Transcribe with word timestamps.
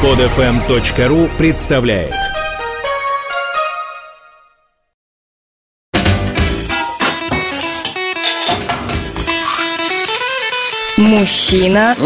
Подфм.ру 0.00 1.28
представляет 1.36 2.14
Мужчина 10.96 11.96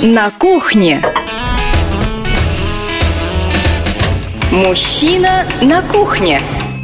на 0.00 0.30
кухне. 0.30 1.04
Мужчина 4.50 5.44
на 5.60 5.82
кухне. 5.82 6.40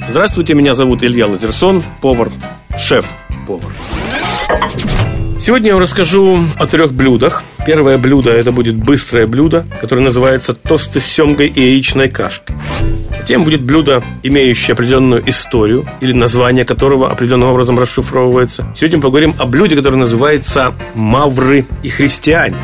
Здравствуйте, 0.07 0.53
меня 0.53 0.75
зовут 0.75 1.03
Илья 1.03 1.29
Лазерсон, 1.29 1.83
повар, 2.03 2.31
шеф-повар. 2.77 3.73
Сегодня 5.43 5.71
я 5.71 5.75
вам 5.75 5.83
расскажу 5.83 6.47
о 6.57 6.67
трех 6.69 6.93
блюдах. 6.93 7.43
Первое 7.67 7.99
блюдо– 7.99 8.31
это 8.33 8.53
будет 8.53 8.77
быстрое 8.77 9.27
блюдо, 9.27 9.67
которое 9.81 10.01
называется 10.01 10.55
тосты 10.55 11.01
с 11.01 11.05
семгой 11.05 11.49
и 11.49 11.61
яичной 11.61 12.09
кашкой. 12.09 12.55
Затем 13.19 13.43
будет 13.43 13.61
блюдо, 13.61 14.05
имеющее 14.23 14.75
определенную 14.75 15.29
историю 15.29 15.85
или 16.01 16.13
название 16.13 16.65
которого 16.65 17.11
определенным 17.11 17.49
образом 17.49 17.77
расшифровывается. 17.77 18.73
Сегодня 18.77 18.99
мы 18.99 19.03
поговорим 19.03 19.35
о 19.41 19.47
блюде, 19.47 19.75
которое 19.75 19.97
называется 19.97 20.75
«Мавры 20.95 21.67
и 21.83 21.89
христиане». 21.89 22.57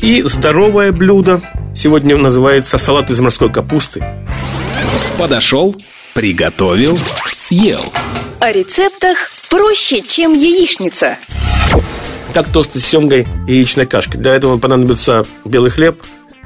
И 0.00 0.22
здоровое 0.22 0.92
блюдо 0.92 1.42
сегодня 1.74 2.16
называется 2.16 2.78
салат 2.78 3.10
из 3.10 3.18
морской 3.18 3.50
капусты. 3.50 4.00
Подошел, 5.18 5.74
приготовил, 6.14 6.96
съел 7.32 7.92
О 8.38 8.52
рецептах 8.52 9.28
проще, 9.50 10.02
чем 10.02 10.34
яичница. 10.34 11.18
Так 12.32 12.48
тосты 12.48 12.78
с 12.80 12.86
семгой 12.86 13.26
и 13.46 13.54
яичной 13.54 13.84
кашкой. 13.84 14.20
Для 14.20 14.32
этого 14.34 14.56
понадобится 14.56 15.26
белый 15.44 15.70
хлеб, 15.70 15.96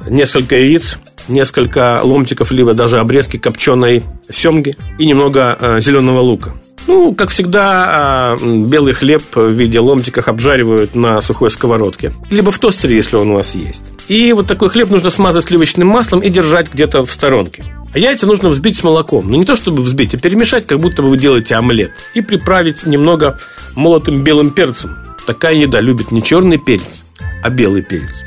несколько 0.09 0.57
яиц, 0.57 0.97
несколько 1.29 2.01
ломтиков, 2.03 2.51
либо 2.51 2.73
даже 2.73 2.99
обрезки 2.99 3.37
копченой 3.37 4.03
семги 4.29 4.75
и 4.97 5.05
немного 5.05 5.57
э, 5.59 5.79
зеленого 5.79 6.19
лука. 6.19 6.53
Ну, 6.87 7.13
как 7.15 7.29
всегда, 7.29 8.37
э, 8.41 8.63
белый 8.65 8.93
хлеб 8.93 9.23
в 9.33 9.49
виде 9.49 9.79
ломтиков 9.79 10.27
обжаривают 10.27 10.93
на 10.93 11.21
сухой 11.21 11.51
сковородке. 11.51 12.13
Либо 12.29 12.51
в 12.51 12.59
тостере, 12.59 12.95
если 12.95 13.15
он 13.15 13.31
у 13.31 13.35
вас 13.35 13.55
есть. 13.55 13.83
И 14.07 14.31
вот 14.33 14.47
такой 14.47 14.69
хлеб 14.69 14.89
нужно 14.89 15.09
смазать 15.09 15.45
сливочным 15.45 15.87
маслом 15.87 16.21
и 16.21 16.29
держать 16.29 16.71
где-то 16.71 17.03
в 17.03 17.11
сторонке. 17.11 17.63
А 17.93 17.99
яйца 17.99 18.27
нужно 18.27 18.49
взбить 18.49 18.77
с 18.77 18.83
молоком. 18.83 19.29
Но 19.29 19.37
не 19.37 19.45
то, 19.45 19.55
чтобы 19.55 19.81
взбить, 19.81 20.13
а 20.13 20.17
перемешать, 20.17 20.65
как 20.65 20.79
будто 20.79 21.01
бы 21.01 21.09
вы 21.09 21.17
делаете 21.17 21.55
омлет. 21.55 21.91
И 22.13 22.21
приправить 22.21 22.85
немного 22.85 23.39
молотым 23.75 24.23
белым 24.23 24.51
перцем. 24.51 24.97
Такая 25.25 25.55
еда 25.55 25.81
любит 25.81 26.11
не 26.11 26.23
черный 26.23 26.57
перец, 26.57 27.03
а 27.43 27.49
белый 27.49 27.83
перец. 27.83 28.23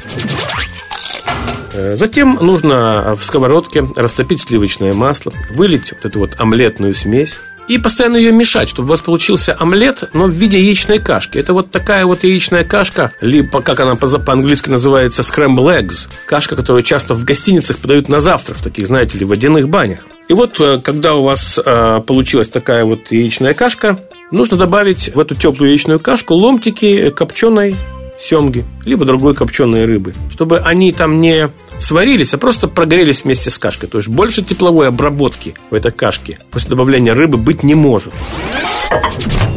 Э, 1.72 1.96
Затем 1.96 2.38
нужно 2.40 3.14
в 3.14 3.24
сковородке 3.24 3.88
растопить 3.96 4.42
сливочное 4.42 4.92
масло, 4.92 5.32
вылить 5.50 5.92
вот 5.92 6.04
эту 6.04 6.18
вот 6.18 6.38
омлетную 6.38 6.92
смесь 6.92 7.38
и 7.68 7.78
постоянно 7.78 8.16
ее 8.16 8.32
мешать, 8.32 8.68
чтобы 8.68 8.88
у 8.88 8.90
вас 8.90 9.00
получился 9.00 9.56
омлет, 9.58 10.10
но 10.14 10.26
в 10.26 10.30
виде 10.30 10.58
яичной 10.58 10.98
кашки. 10.98 11.38
Это 11.38 11.52
вот 11.52 11.70
такая 11.70 12.06
вот 12.06 12.24
яичная 12.24 12.64
кашка, 12.64 13.12
либо, 13.20 13.60
как 13.60 13.80
она 13.80 13.96
по- 13.96 14.18
по-английски 14.18 14.70
называется, 14.70 15.22
scramble 15.22 15.80
eggs. 15.80 16.08
Кашка, 16.26 16.56
которую 16.56 16.82
часто 16.82 17.14
в 17.14 17.24
гостиницах 17.24 17.78
подают 17.78 18.08
на 18.08 18.20
завтрак, 18.20 18.58
в 18.58 18.62
таких, 18.62 18.86
знаете 18.86 19.18
ли, 19.18 19.24
водяных 19.24 19.68
банях. 19.68 20.00
И 20.28 20.32
вот, 20.32 20.60
э, 20.60 20.78
когда 20.78 21.14
у 21.14 21.22
вас 21.22 21.58
э, 21.64 22.00
получилась 22.06 22.48
такая 22.48 22.84
вот 22.84 23.10
яичная 23.10 23.54
кашка, 23.54 23.98
нужно 24.30 24.56
добавить 24.56 25.14
в 25.14 25.18
эту 25.18 25.34
теплую 25.34 25.70
яичную 25.70 25.98
кашку 25.98 26.34
ломтики 26.34 27.10
копченой 27.10 27.76
семги, 28.20 28.64
либо 28.84 29.04
другой 29.04 29.34
копченой 29.34 29.86
рыбы, 29.86 30.14
чтобы 30.30 30.58
они 30.58 30.92
там 30.92 31.20
не 31.20 31.50
сварились, 31.80 32.34
а 32.34 32.38
просто 32.38 32.68
прогорелись 32.68 33.24
вместе 33.24 33.50
с 33.50 33.58
кашкой. 33.58 33.88
То 33.88 33.98
есть 33.98 34.08
больше 34.08 34.42
тепловой 34.42 34.88
обработки 34.88 35.54
в 35.70 35.74
этой 35.74 35.90
кашке 35.90 36.38
после 36.50 36.70
добавления 36.70 37.14
рыбы 37.14 37.38
быть 37.38 37.62
не 37.62 37.74
может. 37.74 38.12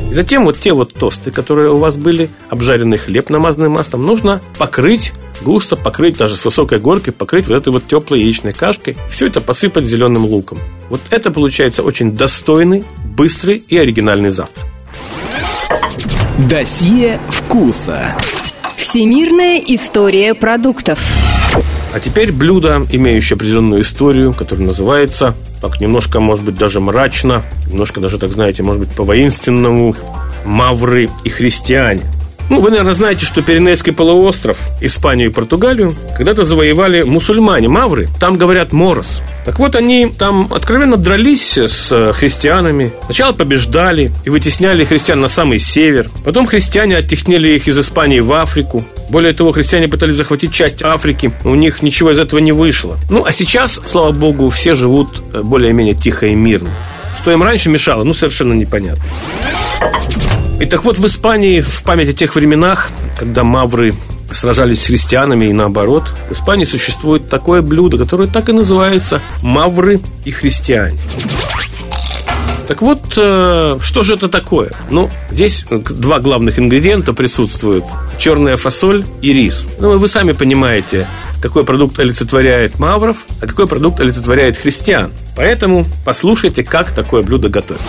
И 0.09 0.15
затем 0.15 0.45
вот 0.45 0.59
те 0.59 0.73
вот 0.73 0.93
тосты, 0.93 1.31
которые 1.31 1.71
у 1.71 1.77
вас 1.77 1.97
были, 1.97 2.29
обжаренный 2.49 2.99
хлеб, 2.99 3.29
намазанный 3.29 3.69
маслом, 3.69 4.05
нужно 4.05 4.41
покрыть, 4.59 5.11
густо 5.41 5.75
покрыть, 5.75 6.17
даже 6.17 6.37
с 6.37 6.45
высокой 6.45 6.79
горкой, 6.79 7.13
покрыть 7.13 7.47
вот 7.47 7.55
этой 7.55 7.73
вот 7.73 7.87
теплой 7.87 8.21
яичной 8.21 8.51
кашкой. 8.51 8.95
Все 9.09 9.25
это 9.25 9.41
посыпать 9.41 9.85
зеленым 9.85 10.25
луком. 10.25 10.59
Вот 10.89 11.01
это 11.09 11.31
получается 11.31 11.81
очень 11.81 12.11
достойный, 12.11 12.83
быстрый 13.15 13.57
и 13.67 13.75
оригинальный 13.75 14.29
завтрак. 14.29 14.67
Досье 16.37 17.19
вкуса 17.29 18.15
Всемирная 18.83 19.59
история 19.65 20.33
продуктов. 20.33 20.99
А 21.93 22.01
теперь 22.01 22.33
блюдо, 22.33 22.85
имеющее 22.91 23.35
определенную 23.35 23.81
историю, 23.81 24.33
которое 24.33 24.63
называется, 24.63 25.35
так 25.61 25.79
немножко, 25.79 26.19
может 26.19 26.43
быть, 26.43 26.57
даже 26.57 26.81
мрачно, 26.81 27.43
немножко 27.65 28.01
даже, 28.01 28.19
так 28.19 28.33
знаете, 28.33 28.61
может 28.61 28.81
быть, 28.81 28.91
по-воинственному, 28.91 29.95
«Мавры 30.43 31.09
и 31.23 31.29
христиане». 31.29 32.01
Ну, 32.49 32.61
вы, 32.61 32.69
наверное, 32.69 32.93
знаете, 32.93 33.25
что 33.25 33.41
Пиренейский 33.41 33.93
полуостров, 33.93 34.57
Испанию 34.81 35.29
и 35.29 35.33
Португалию 35.33 35.93
когда-то 36.17 36.43
завоевали 36.43 37.03
мусульмане, 37.03 37.69
мавры. 37.69 38.09
Там 38.19 38.37
говорят 38.37 38.73
морос. 38.73 39.21
Так 39.45 39.59
вот, 39.59 39.75
они 39.75 40.07
там 40.07 40.47
откровенно 40.51 40.97
дрались 40.97 41.57
с 41.57 42.13
христианами. 42.13 42.91
Сначала 43.05 43.33
побеждали 43.33 44.11
и 44.25 44.29
вытесняли 44.29 44.83
христиан 44.83 45.19
на 45.19 45.27
самый 45.27 45.59
север. 45.59 46.09
Потом 46.23 46.45
христиане 46.45 46.97
оттеснили 46.97 47.55
их 47.55 47.67
из 47.67 47.79
Испании 47.79 48.19
в 48.19 48.31
Африку. 48.33 48.83
Более 49.09 49.33
того, 49.33 49.51
христиане 49.51 49.87
пытались 49.87 50.15
захватить 50.15 50.53
часть 50.53 50.81
Африки. 50.81 51.31
У 51.43 51.55
них 51.55 51.81
ничего 51.81 52.11
из 52.11 52.19
этого 52.19 52.39
не 52.39 52.51
вышло. 52.51 52.97
Ну, 53.09 53.25
а 53.25 53.31
сейчас, 53.31 53.81
слава 53.85 54.11
богу, 54.11 54.49
все 54.49 54.75
живут 54.75 55.21
э, 55.33 55.41
более-менее 55.41 55.95
тихо 55.95 56.27
и 56.27 56.35
мирно. 56.35 56.69
Что 57.17 57.31
им 57.31 57.43
раньше 57.43 57.69
мешало, 57.69 58.03
ну, 58.03 58.13
совершенно 58.13 58.53
непонятно. 58.53 59.03
И 60.63 60.65
так 60.65 60.85
вот, 60.85 60.97
в 60.97 61.05
Испании 61.05 61.59
в 61.59 61.83
память 61.83 62.07
о 62.07 62.13
тех 62.13 62.35
временах, 62.35 62.89
когда 63.19 63.43
мавры 63.43 63.93
сражались 64.31 64.83
с 64.83 64.85
христианами 64.85 65.47
и 65.47 65.51
наоборот, 65.51 66.05
в 66.29 66.31
Испании 66.31 66.63
существует 66.63 67.27
такое 67.27 67.61
блюдо, 67.61 67.97
которое 67.97 68.29
так 68.29 68.47
и 68.47 68.53
называется 68.53 69.21
«мавры 69.41 69.99
и 70.23 70.31
христиане». 70.31 70.97
Так 72.69 72.81
вот, 72.81 73.01
э, 73.17 73.77
что 73.81 74.03
же 74.03 74.13
это 74.13 74.29
такое? 74.29 74.71
Ну, 74.89 75.09
здесь 75.29 75.65
два 75.69 76.19
главных 76.19 76.57
ингредиента 76.57 77.11
присутствуют. 77.11 77.83
Черная 78.17 78.55
фасоль 78.55 79.03
и 79.21 79.33
рис. 79.33 79.65
Ну, 79.79 79.97
вы 79.97 80.07
сами 80.07 80.31
понимаете, 80.31 81.07
какой 81.41 81.65
продукт 81.65 81.99
олицетворяет 81.99 82.79
мавров, 82.79 83.17
а 83.41 83.47
какой 83.47 83.67
продукт 83.67 83.99
олицетворяет 83.99 84.55
христиан. 84.55 85.11
Поэтому 85.35 85.85
послушайте, 86.05 86.63
как 86.63 86.91
такое 86.91 87.21
блюдо 87.21 87.49
готовить. 87.49 87.81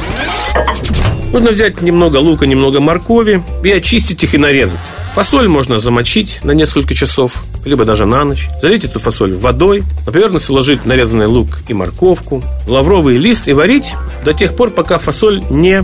Нужно 1.34 1.50
взять 1.50 1.82
немного 1.82 2.18
лука, 2.18 2.46
немного 2.46 2.78
моркови 2.78 3.42
и 3.64 3.72
очистить 3.72 4.22
их 4.22 4.36
и 4.36 4.38
нарезать. 4.38 4.78
Фасоль 5.16 5.48
можно 5.48 5.80
замочить 5.80 6.38
на 6.44 6.52
несколько 6.52 6.94
часов, 6.94 7.42
либо 7.64 7.84
даже 7.84 8.06
на 8.06 8.22
ночь. 8.22 8.48
Залить 8.62 8.84
эту 8.84 9.00
фасоль 9.00 9.34
водой, 9.34 9.82
на 10.06 10.12
поверхность 10.12 10.48
уложить 10.48 10.86
нарезанный 10.86 11.26
лук 11.26 11.48
и 11.66 11.74
морковку, 11.74 12.40
лавровый 12.68 13.16
лист 13.16 13.48
и 13.48 13.52
варить 13.52 13.94
до 14.24 14.32
тех 14.32 14.54
пор, 14.54 14.70
пока 14.70 15.00
фасоль 15.00 15.42
не 15.50 15.82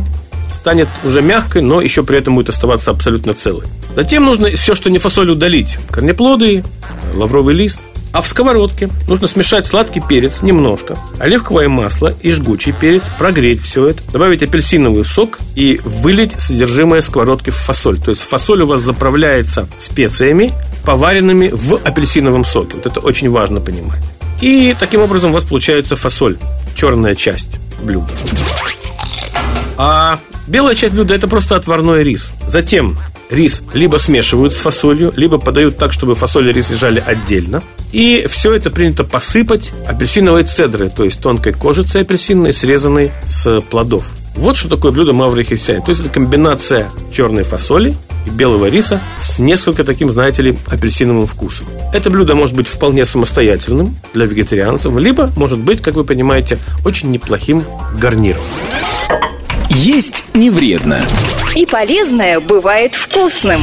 станет 0.53 0.87
уже 1.03 1.21
мягкой, 1.21 1.63
но 1.63 1.81
еще 1.81 2.05
при 2.05 2.19
этом 2.19 2.37
будет 2.37 2.51
оставаться 2.51 2.93
абсолютно 2.93 3.35
целой. 3.35 3.65
Затем 3.97 4.27
нужно 4.27 4.51
все, 4.51 4.77
что 4.77 4.89
не 4.89 4.99
фасоль, 4.99 5.31
удалить. 5.31 5.79
Корнеплоды, 5.91 6.63
лавровый 7.13 7.57
лист. 7.57 7.81
А 8.13 8.23
в 8.23 8.29
сковородке 8.29 8.89
нужно 9.07 9.29
смешать 9.29 9.67
сладкий 9.67 10.01
перец 10.01 10.43
немножко, 10.43 10.99
оливковое 11.19 11.69
масло 11.69 12.15
и 12.23 12.33
жгучий 12.33 12.73
перец, 12.73 13.05
прогреть 13.19 13.63
все 13.63 13.89
это, 13.89 14.03
добавить 14.13 14.43
апельсиновый 14.43 15.05
сок 15.05 15.39
и 15.55 15.81
вылить 15.85 16.41
содержимое 16.41 17.03
сковородки 17.03 17.51
в 17.51 17.57
фасоль. 17.57 17.99
То 17.99 18.11
есть 18.11 18.23
фасоль 18.23 18.63
у 18.63 18.67
вас 18.67 18.81
заправляется 18.81 19.69
специями, 19.79 20.53
поваренными 20.85 21.51
в 21.53 21.77
апельсиновом 21.85 22.45
соке. 22.45 22.77
Вот 22.77 22.87
это 22.87 23.01
очень 23.01 23.31
важно 23.31 23.61
понимать. 23.61 24.03
И 24.41 24.75
таким 24.79 25.03
образом 25.03 25.31
у 25.31 25.35
вас 25.35 25.45
получается 25.45 25.95
фасоль, 25.95 26.37
черная 26.75 27.15
часть 27.15 27.59
блюда. 27.83 28.09
А 29.77 30.19
белая 30.47 30.75
часть 30.75 30.95
блюда 30.95 31.15
это 31.15 31.29
просто 31.29 31.57
отварной 31.57 32.03
рис. 32.03 32.33
Затем 32.47 32.99
рис 33.31 33.63
либо 33.73 33.97
смешивают 33.97 34.55
с 34.55 34.59
фасолью, 34.59 35.13
либо 35.17 35.39
подают 35.39 35.77
так, 35.77 35.93
чтобы 35.93 36.15
фасоль 36.15 36.51
и 36.51 36.53
рис 36.53 36.71
лежали 36.71 37.03
отдельно. 37.05 37.63
И 37.93 38.27
все 38.29 38.55
это 38.55 38.71
принято 38.71 39.05
посыпать 39.05 39.71
апельсиновой 39.87 40.45
цедрой, 40.45 40.91
то 40.91 41.05
есть 41.05 41.21
тонкой 41.21 41.53
кожицей 41.53 42.03
апельсинной, 42.03 42.53
срезанной 42.53 43.11
с 43.27 43.61
плодов. 43.63 44.07
Вот 44.37 44.57
что 44.57 44.69
такое 44.69 44.93
блюдо 44.93 45.13
мавры 45.13 45.45
христиане. 45.45 45.83
То 45.83 45.91
есть 45.91 46.01
это 46.01 46.11
комбинация 46.11 46.89
черной 47.13 47.43
фасоли 47.43 47.97
и 48.27 48.31
белого 48.31 48.67
риса 48.67 49.01
с 49.19 49.39
несколько 49.39 49.83
таким, 49.83 50.11
знаете 50.11 50.43
ли, 50.43 50.57
апельсиновым 50.67 51.27
вкусом. 51.27 51.67
Это 51.93 52.11
блюдо 52.11 52.35
может 52.35 52.55
быть 52.55 52.69
вполне 52.69 53.05
самостоятельным 53.05 53.97
для 54.15 54.27
вегетарианцев, 54.27 54.97
либо 54.99 55.31
может 55.37 55.59
быть, 55.59 55.83
как 55.83 55.95
вы 55.95 56.05
понимаете, 56.05 56.59
очень 56.85 57.11
неплохим 57.11 57.65
гарниром. 57.99 58.43
Есть 59.69 60.25
не 60.35 60.51
вредно 60.51 61.01
И 61.61 61.67
полезное 61.67 62.41
бывает 62.41 62.95
вкусным. 62.95 63.61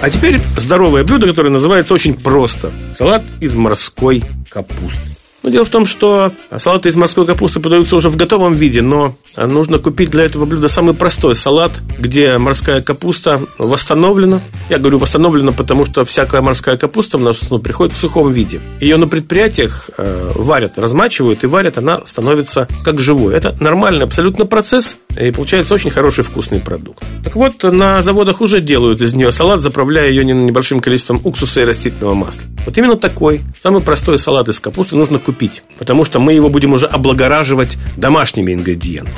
А 0.00 0.08
теперь 0.08 0.40
здоровое 0.56 1.04
блюдо, 1.04 1.26
которое 1.26 1.50
называется 1.50 1.92
очень 1.92 2.14
просто. 2.14 2.72
Салат 2.96 3.22
из 3.38 3.54
морской 3.54 4.24
капусты. 4.48 5.17
Но 5.48 5.52
дело 5.52 5.64
в 5.64 5.70
том, 5.70 5.86
что 5.86 6.30
салаты 6.58 6.90
из 6.90 6.96
морской 6.96 7.24
капусты 7.24 7.58
продаются 7.58 7.96
уже 7.96 8.10
в 8.10 8.16
готовом 8.16 8.52
виде, 8.52 8.82
но 8.82 9.16
нужно 9.34 9.78
купить 9.78 10.10
для 10.10 10.24
этого 10.24 10.44
блюда 10.44 10.68
самый 10.68 10.92
простой 10.92 11.34
салат, 11.34 11.72
где 11.98 12.36
морская 12.36 12.82
капуста 12.82 13.40
восстановлена. 13.56 14.42
Я 14.68 14.78
говорю 14.78 14.98
восстановлена, 14.98 15.52
потому 15.52 15.86
что 15.86 16.04
всякая 16.04 16.42
морская 16.42 16.76
капуста 16.76 17.16
у 17.16 17.22
нас 17.22 17.40
ну, 17.48 17.60
приходит 17.60 17.94
в 17.94 17.96
сухом 17.96 18.30
виде. 18.30 18.60
Ее 18.78 18.98
на 18.98 19.08
предприятиях 19.08 19.88
э, 19.96 20.32
варят, 20.34 20.78
размачивают 20.78 21.44
и 21.44 21.46
варят, 21.46 21.78
она 21.78 22.02
становится 22.04 22.68
как 22.84 23.00
живой. 23.00 23.34
Это 23.34 23.56
нормальный 23.58 24.04
абсолютно 24.04 24.44
процесс, 24.44 24.96
и 25.18 25.30
получается 25.30 25.72
очень 25.72 25.90
хороший 25.90 26.24
вкусный 26.24 26.60
продукт. 26.60 27.02
Так 27.24 27.36
вот, 27.36 27.62
на 27.62 28.02
заводах 28.02 28.42
уже 28.42 28.60
делают 28.60 29.00
из 29.00 29.14
нее 29.14 29.32
салат, 29.32 29.62
заправляя 29.62 30.10
ее 30.10 30.26
небольшим 30.26 30.80
количеством 30.80 31.22
уксуса 31.24 31.62
и 31.62 31.64
растительного 31.64 32.12
масла. 32.12 32.42
Вот 32.66 32.76
именно 32.76 32.96
такой, 32.96 33.40
самый 33.62 33.80
простой 33.80 34.18
салат 34.18 34.48
из 34.50 34.60
капусты 34.60 34.94
нужно 34.94 35.18
купить, 35.18 35.37
потому 35.78 36.04
что 36.04 36.20
мы 36.20 36.32
его 36.32 36.48
будем 36.48 36.72
уже 36.72 36.86
облагораживать 36.86 37.76
домашними 37.96 38.52
ингредиентами. 38.52 39.16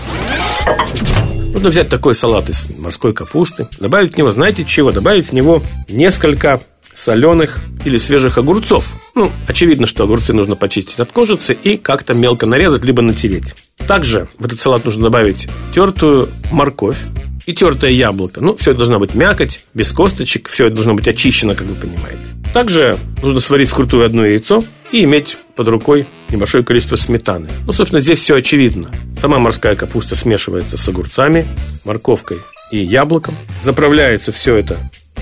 Нужно 1.53 1.71
взять 1.71 1.89
такой 1.89 2.15
салат 2.15 2.49
из 2.49 2.69
морской 2.79 3.13
капусты, 3.13 3.67
добавить 3.79 4.15
в 4.15 4.19
него, 4.19 4.31
знаете 4.31 4.65
чего? 4.65 4.93
Добавить 4.93 5.31
в 5.31 5.33
него 5.33 5.63
несколько 5.89 6.61
соленых 6.95 7.61
или 7.85 7.99
свежих 7.99 8.39
огурцов. 8.39 8.95
Ну, 9.15 9.31
очевидно, 9.47 9.87
что 9.87 10.05
огурцы 10.05 10.33
нужно 10.33 10.55
почистить 10.55 11.01
от 11.01 11.11
кожицы 11.13 11.55
и 11.55 11.77
как-то 11.77 12.15
мелко 12.15 12.47
нарезать, 12.47 12.85
либо 12.85 13.03
натереть. 13.03 13.55
Также 13.87 14.29
в 14.39 14.45
этот 14.45 14.61
салат 14.61 14.85
нужно 14.85 15.05
добавить 15.05 15.49
тертую 15.75 16.29
морковь 16.53 16.99
и 17.47 17.55
тертое 17.55 17.91
яблоко. 17.91 18.41
Ну, 18.41 18.57
все 18.57 18.71
это 18.71 18.79
должно 18.79 18.99
быть 18.99 19.15
мякоть, 19.15 19.65
без 19.75 19.93
косточек, 19.93 20.49
все 20.49 20.67
это 20.67 20.77
должно 20.77 20.95
быть 20.95 21.09
очищено, 21.09 21.55
как 21.55 21.67
вы 21.67 21.75
понимаете. 21.75 22.21
Также 22.53 22.99
нужно 23.23 23.41
сварить 23.41 23.71
вкрутую 23.71 24.05
одно 24.05 24.25
яйцо 24.25 24.63
и 24.93 25.05
иметь 25.05 25.37
под 25.57 25.69
рукой 25.69 26.07
небольшое 26.31 26.65
количество 26.65 26.97
сметаны. 26.97 27.49
Ну, 27.67 27.73
собственно, 27.73 28.01
здесь 28.01 28.21
все 28.21 28.37
очевидно. 28.37 28.89
Сама 29.21 29.39
морская 29.39 29.77
капуста 29.77 30.17
смешивается 30.17 30.77
с 30.77 30.89
огурцами, 30.89 31.47
морковкой 31.85 32.39
и 32.71 32.79
яблоком. 32.79 33.35
Заправляется 33.63 34.33
все 34.33 34.57
это 34.57 34.77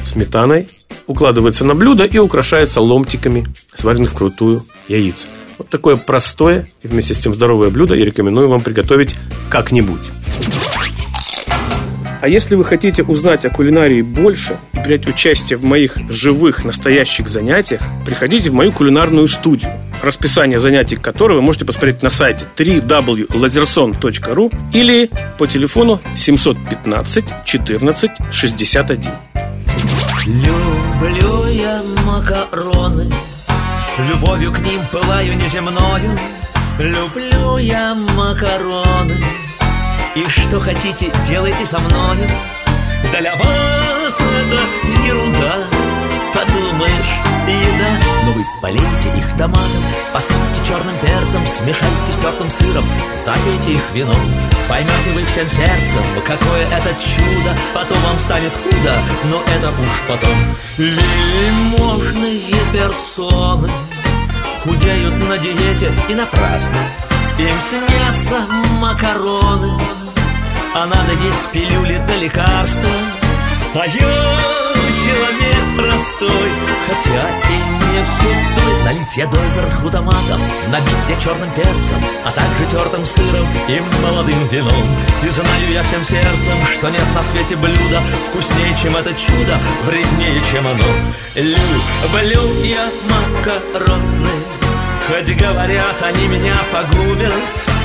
сметаной, 0.05 0.69
укладывается 1.07 1.65
на 1.65 1.75
блюдо 1.75 2.05
и 2.05 2.19
украшается 2.19 2.81
ломтиками 2.81 3.47
сваренных 3.75 4.11
вкрутую 4.11 4.67
яиц. 4.89 5.27
Вот 5.59 5.69
такое 5.69 5.97
простое 5.97 6.69
и 6.83 6.89
вместе 6.89 7.15
с 7.15 7.19
тем 7.19 7.35
здоровое 7.35 7.71
блюдо 7.71 7.95
я 7.95 8.05
рекомендую 8.05 8.49
вам 8.49 8.61
приготовить 8.61 9.17
как-нибудь. 9.51 10.01
А 12.21 12.29
если 12.29 12.55
вы 12.57 12.65
хотите 12.65 13.03
узнать 13.03 13.45
о 13.45 13.51
кулинарии 13.51 14.03
больше 14.03 14.59
принять 14.89 15.07
участие 15.07 15.59
в 15.59 15.65
моих 15.65 15.99
живых 16.09 16.65
настоящих 16.65 17.29
занятиях, 17.29 17.83
приходите 18.07 18.49
в 18.49 18.55
мою 18.55 18.73
кулинарную 18.73 19.29
студию, 19.29 19.71
расписание 20.03 20.59
занятий 20.59 20.97
которой 20.97 21.35
вы 21.35 21.43
можете 21.43 21.67
посмотреть 21.67 22.03
на 22.03 22.09
сайте 22.09 22.47
www.lazerson.ru 22.57 24.57
или 24.73 25.11
по 25.37 25.47
телефону 25.47 26.01
715 26.17 27.25
14 27.45 28.11
61. 28.31 29.11
Люблю 30.27 31.47
я 31.49 31.83
макароны, 32.07 33.13
любовью 34.11 34.55
к 34.55 34.61
ним 34.61 34.81
пылаю 34.91 35.37
неземною. 35.37 36.19
Люблю 36.79 37.59
я 37.59 37.95
макароны, 38.17 39.19
и 40.17 40.25
что 40.31 40.59
хотите, 40.61 41.11
делайте 41.29 41.67
со 41.67 41.79
мною 41.79 42.27
Для 43.03 43.35
вас 43.35 44.21
это 44.21 44.61
ерунда 45.07 45.55
Подумаешь, 46.35 47.15
еда. 47.47 48.01
Но 48.25 48.33
вы 48.33 48.43
полейте 48.61 49.09
их 49.17 49.37
томатом 49.37 49.83
Посыпьте 50.13 50.67
черным 50.67 50.97
перцем 50.99 51.47
Смешайте 51.47 52.13
с 52.13 52.17
тертым 52.17 52.51
сыром 52.51 52.85
Запейте 53.17 53.73
их 53.73 53.93
вином. 53.95 54.17
Поймете 54.69 55.11
вы 55.15 55.25
всем 55.25 55.49
сердцем 55.49 56.05
Какое 56.27 56.67
это 56.67 56.95
чудо. 57.01 57.57
Потом 57.75 57.99
вам 58.03 58.19
станет 58.19 58.53
худо 58.57 58.95
Но 59.25 59.43
это 59.57 59.69
уж 59.69 60.03
потом. 60.09 60.37
Вельможные 60.77 62.55
персоны 62.73 63.71
Худеют 64.65 65.15
на 65.15 65.39
диете 65.39 65.93
и 66.09 66.15
напрасно. 66.15 66.79
Им 67.39 67.55
снятся 67.71 68.41
макароны 68.81 69.73
А 70.81 70.87
надо 70.87 71.11
есть 71.11 71.51
пилюли 71.51 72.01
да 72.07 72.15
лекарства. 72.15 72.89
А 73.75 73.85
я 73.85 73.93
человек 75.05 75.77
простой 75.77 76.51
Хотя 76.87 77.29
и 77.51 77.57
не 77.83 78.05
худой. 78.15 78.85
Налить 78.85 79.17
я 79.17 79.27
доверху 79.27 79.91
томатом 79.91 80.41
Набить 80.71 81.09
я 81.09 81.21
черным 81.21 81.51
перцем 81.51 82.01
А 82.25 82.31
также 82.31 82.65
тертым 82.71 83.05
сыром 83.05 83.49
и 83.67 83.83
молодым 84.05 84.47
вином. 84.47 84.87
И 85.25 85.29
знаю 85.31 85.73
я 85.73 85.83
всем 85.83 86.05
сердцем 86.05 86.59
Что 86.79 86.91
нет 86.91 87.07
на 87.13 87.25
свете 87.25 87.57
блюда 87.57 88.01
Вкуснее, 88.29 88.77
чем 88.81 88.95
это 88.95 89.13
чудо 89.15 89.59
Вреднее, 89.85 90.41
чем 90.53 90.65
оно. 90.65 90.85
Люблю 91.35 92.63
я 92.63 92.89
макароны 93.11 94.31
Хоть 95.09 95.37
говорят, 95.37 96.03
они 96.03 96.29
меня 96.29 96.55
погубят. 96.71 97.33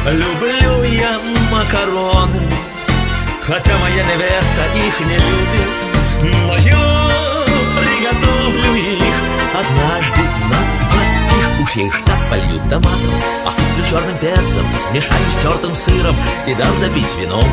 Люблю 0.05 0.83
я 0.83 1.17
макароны 1.51 2.72
Хотя 3.45 3.77
моя 3.77 4.03
невеста 4.03 4.63
их 4.73 4.99
не 5.01 5.17
любит 5.17 6.47
Но 6.47 6.55
я 6.55 7.43
приготовлю 7.75 8.75
их 8.75 9.13
Однажды 9.53 10.21
на 10.49 10.59
двоих. 10.87 11.61
Уж 11.61 11.75
я 11.75 11.87
их 11.87 12.05
так 12.05 12.19
полью 12.29 12.61
томатом 12.69 13.15
Посыплю 13.43 13.83
черным 13.89 14.17
перцем 14.19 14.65
Смешаю 14.71 15.29
с 15.29 15.41
тертым 15.41 15.75
сыром 15.75 16.15
И 16.47 16.55
дам 16.55 16.77
запить 16.77 17.13
вином 17.19 17.43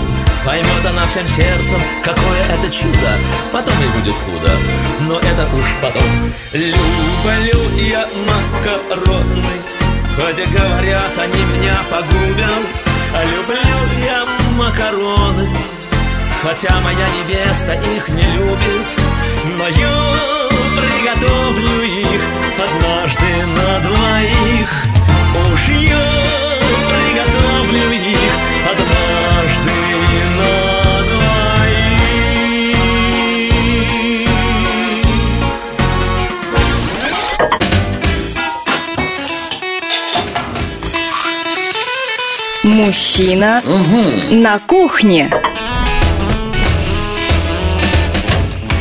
Поймет 0.46 0.86
она 0.88 1.06
всем 1.08 1.26
сердцем 1.26 1.80
Какое 2.04 2.40
это 2.44 2.70
чудо 2.70 3.10
Потом 3.52 3.74
и 3.82 3.98
будет 3.98 4.14
худо. 4.14 4.52
Но 5.08 5.18
это 5.18 5.42
уж 5.56 5.64
потом. 5.82 6.02
Люблю 6.52 7.60
я 7.80 8.06
макароны 8.28 9.42
Хотя 10.14 10.44
говорят, 10.46 11.18
они 11.18 11.44
меня 11.56 11.74
погубят. 11.90 12.62
Люблю 13.24 14.04
я 14.04 14.24
макароны 14.56 15.48
Хотя 16.42 16.80
моя 16.80 17.06
невеста 17.10 17.74
их 17.74 18.08
не 18.08 18.22
любит 18.22 18.86
Но 19.58 19.68
я 19.68 20.48
приготовлю 20.80 21.82
их 21.82 22.20
Однажды 22.58 23.46
на 23.56 23.80
двоих. 23.80 24.70
Уж 25.52 25.68
я 25.68 26.06
приготовлю 26.88 27.92
их 27.92 28.32
Однажды 28.70 29.70
на 30.38 30.80
Мужчина 42.62 43.62
на 44.30 44.58
кухне. 44.60 45.30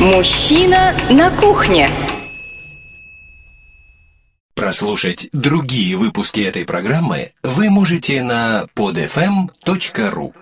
Мужчина 0.00 0.94
на 1.10 1.30
кухне. 1.30 1.90
Прослушать 4.54 5.28
другие 5.32 5.94
выпуски 5.94 6.40
этой 6.40 6.64
программы 6.64 7.34
вы 7.42 7.68
можете 7.68 8.22
на 8.22 8.64
podfm.ru 8.74 10.32